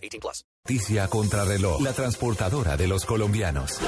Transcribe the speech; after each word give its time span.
18 0.00 0.20
plus. 0.20 0.44
Noticia 0.64 1.08
contra 1.08 1.44
reloj. 1.44 1.80
La 1.82 1.92
transportadora 1.92 2.76
de 2.76 2.86
los 2.86 3.04
colombianos. 3.04 3.80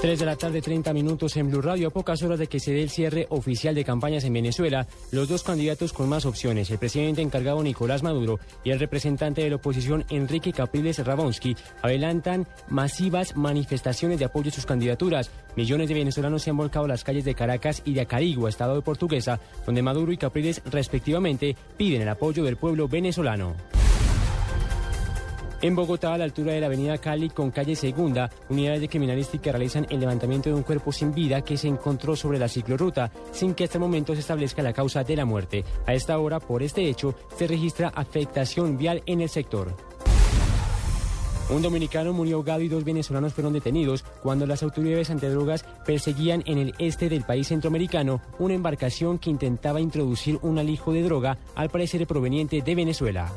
3 0.00 0.18
de 0.18 0.24
la 0.24 0.36
tarde, 0.36 0.62
30 0.62 0.94
minutos 0.94 1.36
en 1.36 1.50
Blue 1.50 1.60
Radio. 1.60 1.88
A 1.88 1.90
pocas 1.90 2.22
horas 2.22 2.38
de 2.38 2.46
que 2.46 2.58
se 2.58 2.72
dé 2.72 2.82
el 2.82 2.88
cierre 2.88 3.26
oficial 3.28 3.74
de 3.74 3.84
campañas 3.84 4.24
en 4.24 4.32
Venezuela, 4.32 4.86
los 5.12 5.28
dos 5.28 5.42
candidatos 5.42 5.92
con 5.92 6.08
más 6.08 6.24
opciones, 6.24 6.70
el 6.70 6.78
presidente 6.78 7.20
encargado 7.20 7.62
Nicolás 7.62 8.02
Maduro 8.02 8.40
y 8.64 8.70
el 8.70 8.80
representante 8.80 9.42
de 9.42 9.50
la 9.50 9.56
oposición 9.56 10.06
Enrique 10.08 10.54
Capriles 10.54 11.04
Rabonsky, 11.04 11.54
adelantan 11.82 12.46
masivas 12.70 13.36
manifestaciones 13.36 14.18
de 14.18 14.24
apoyo 14.24 14.48
a 14.48 14.54
sus 14.54 14.64
candidaturas. 14.64 15.30
Millones 15.54 15.88
de 15.88 15.94
venezolanos 15.94 16.42
se 16.42 16.48
han 16.48 16.56
volcado 16.56 16.86
a 16.86 16.88
las 16.88 17.04
calles 17.04 17.26
de 17.26 17.34
Caracas 17.34 17.82
y 17.84 17.92
de 17.92 18.00
Acarigua, 18.00 18.48
estado 18.48 18.76
de 18.76 18.82
Portuguesa, 18.82 19.38
donde 19.66 19.82
Maduro 19.82 20.12
y 20.12 20.16
Capriles, 20.16 20.62
respectivamente, 20.64 21.56
piden 21.76 22.00
el 22.00 22.08
apoyo 22.08 22.42
del 22.42 22.56
pueblo 22.56 22.88
venezolano. 22.88 23.54
En 25.62 25.76
Bogotá, 25.76 26.14
a 26.14 26.18
la 26.18 26.24
altura 26.24 26.54
de 26.54 26.60
la 26.60 26.68
avenida 26.68 26.96
Cali 26.96 27.28
con 27.28 27.50
calle 27.50 27.76
Segunda, 27.76 28.30
unidades 28.48 28.80
de 28.80 28.88
criminalística 28.88 29.52
realizan 29.52 29.86
el 29.90 30.00
levantamiento 30.00 30.48
de 30.48 30.54
un 30.54 30.62
cuerpo 30.62 30.90
sin 30.90 31.12
vida 31.12 31.42
que 31.42 31.58
se 31.58 31.68
encontró 31.68 32.16
sobre 32.16 32.38
la 32.38 32.48
ciclorruta, 32.48 33.12
sin 33.30 33.54
que 33.54 33.64
hasta 33.64 33.76
el 33.76 33.82
momento 33.82 34.14
se 34.14 34.20
establezca 34.20 34.62
la 34.62 34.72
causa 34.72 35.04
de 35.04 35.16
la 35.16 35.26
muerte. 35.26 35.64
A 35.86 35.92
esta 35.92 36.18
hora, 36.18 36.40
por 36.40 36.62
este 36.62 36.88
hecho, 36.88 37.14
se 37.36 37.46
registra 37.46 37.92
afectación 37.94 38.78
vial 38.78 39.02
en 39.04 39.20
el 39.20 39.28
sector. 39.28 39.76
Un 41.50 41.60
dominicano 41.60 42.14
murió 42.14 42.36
ahogado 42.36 42.62
y 42.62 42.68
dos 42.68 42.84
venezolanos 42.84 43.34
fueron 43.34 43.52
detenidos 43.52 44.02
cuando 44.22 44.46
las 44.46 44.62
autoridades 44.62 45.10
antidrogas 45.10 45.66
perseguían 45.84 46.42
en 46.46 46.56
el 46.56 46.74
este 46.78 47.10
del 47.10 47.24
país 47.24 47.48
centroamericano 47.48 48.22
una 48.38 48.54
embarcación 48.54 49.18
que 49.18 49.28
intentaba 49.28 49.80
introducir 49.80 50.38
un 50.40 50.58
alijo 50.58 50.94
de 50.94 51.02
droga, 51.02 51.36
al 51.54 51.68
parecer 51.68 52.06
proveniente 52.06 52.62
de 52.62 52.74
Venezuela. 52.74 53.30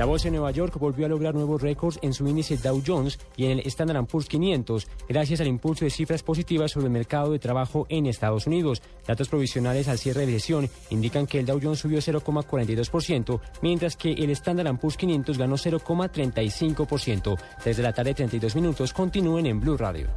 La 0.00 0.06
bolsa 0.06 0.28
de 0.28 0.30
Nueva 0.30 0.50
York 0.50 0.78
volvió 0.78 1.04
a 1.04 1.10
lograr 1.10 1.34
nuevos 1.34 1.60
récords 1.60 1.98
en 2.00 2.14
su 2.14 2.26
índice 2.26 2.56
Dow 2.56 2.82
Jones 2.86 3.18
y 3.36 3.44
en 3.44 3.58
el 3.58 3.66
Standard 3.66 4.06
Poor's 4.06 4.28
500, 4.28 4.88
gracias 5.06 5.42
al 5.42 5.46
impulso 5.46 5.84
de 5.84 5.90
cifras 5.90 6.22
positivas 6.22 6.70
sobre 6.70 6.86
el 6.86 6.92
mercado 6.92 7.32
de 7.32 7.38
trabajo 7.38 7.84
en 7.90 8.06
Estados 8.06 8.46
Unidos. 8.46 8.80
Datos 9.06 9.28
provisionales 9.28 9.88
al 9.88 9.98
cierre 9.98 10.24
de 10.24 10.32
sesión 10.32 10.70
indican 10.88 11.26
que 11.26 11.40
el 11.40 11.44
Dow 11.44 11.60
Jones 11.62 11.80
subió 11.80 11.98
0,42%, 11.98 13.40
mientras 13.60 13.94
que 13.94 14.12
el 14.12 14.30
Standard 14.30 14.74
Poor's 14.78 14.96
500 14.96 15.36
ganó 15.36 15.56
0,35%. 15.56 17.38
Desde 17.62 17.82
la 17.82 17.92
tarde, 17.92 18.14
32 18.14 18.56
minutos, 18.56 18.94
continúen 18.94 19.44
en 19.44 19.60
Blue 19.60 19.76
Radio. 19.76 20.08